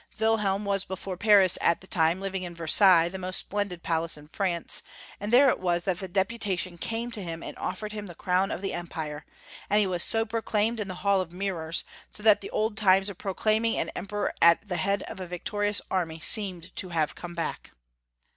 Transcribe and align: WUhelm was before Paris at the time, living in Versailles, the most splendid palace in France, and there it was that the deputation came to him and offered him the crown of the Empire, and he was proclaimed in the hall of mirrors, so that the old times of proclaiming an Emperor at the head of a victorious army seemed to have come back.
WUhelm 0.17 0.63
was 0.63 0.83
before 0.83 1.15
Paris 1.15 1.59
at 1.61 1.79
the 1.81 1.85
time, 1.85 2.19
living 2.19 2.41
in 2.41 2.55
Versailles, 2.55 3.07
the 3.07 3.19
most 3.19 3.37
splendid 3.39 3.83
palace 3.83 4.17
in 4.17 4.27
France, 4.29 4.81
and 5.19 5.31
there 5.31 5.47
it 5.49 5.59
was 5.59 5.83
that 5.83 5.99
the 5.99 6.07
deputation 6.07 6.79
came 6.79 7.11
to 7.11 7.21
him 7.21 7.43
and 7.43 7.55
offered 7.59 7.91
him 7.91 8.07
the 8.07 8.15
crown 8.15 8.49
of 8.49 8.61
the 8.61 8.73
Empire, 8.73 9.27
and 9.69 9.79
he 9.79 9.85
was 9.85 10.03
proclaimed 10.27 10.79
in 10.79 10.87
the 10.87 11.05
hall 11.05 11.21
of 11.21 11.31
mirrors, 11.31 11.83
so 12.09 12.23
that 12.23 12.41
the 12.41 12.49
old 12.49 12.77
times 12.77 13.09
of 13.11 13.19
proclaiming 13.19 13.77
an 13.77 13.91
Emperor 13.95 14.33
at 14.41 14.67
the 14.67 14.77
head 14.77 15.03
of 15.03 15.19
a 15.19 15.27
victorious 15.27 15.83
army 15.91 16.19
seemed 16.19 16.75
to 16.75 16.89
have 16.89 17.13
come 17.13 17.35
back. 17.35 17.69